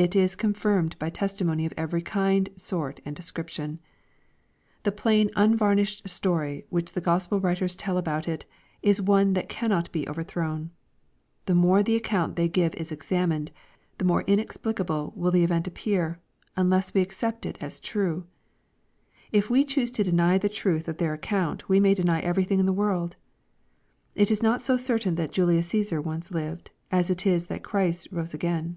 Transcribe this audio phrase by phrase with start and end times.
[0.00, 3.80] It is confirmed by testimony of every kind, sort, and description.
[4.84, 8.46] The plain unvarnished story which the Gospel writers tell about it,
[8.80, 10.70] is one that cannot be overthrown.
[11.46, 13.50] The more the account they give is examined,
[13.98, 16.20] the more inexplicable will the event appear,
[16.56, 18.24] unless we accept it as true.
[19.32, 22.66] If we choose to deny the truth of their account we may deny everything in
[22.66, 23.16] the world.
[24.14, 28.06] It is not so certain that Julius CaBsar once lived, as it is that Christ
[28.12, 28.76] rose again.